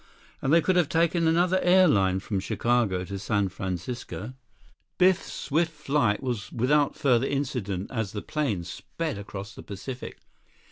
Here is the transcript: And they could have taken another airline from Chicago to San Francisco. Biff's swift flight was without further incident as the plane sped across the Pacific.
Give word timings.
And 0.41 0.51
they 0.51 0.61
could 0.61 0.77
have 0.77 0.89
taken 0.89 1.27
another 1.27 1.59
airline 1.61 2.21
from 2.21 2.39
Chicago 2.39 3.05
to 3.05 3.19
San 3.19 3.49
Francisco. 3.49 4.33
Biff's 4.97 5.31
swift 5.31 5.71
flight 5.73 6.23
was 6.23 6.51
without 6.51 6.95
further 6.95 7.27
incident 7.27 7.91
as 7.91 8.11
the 8.11 8.23
plane 8.23 8.63
sped 8.63 9.19
across 9.19 9.53
the 9.53 9.61
Pacific. 9.61 10.17